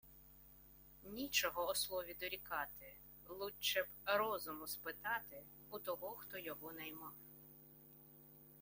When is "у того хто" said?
5.71-6.37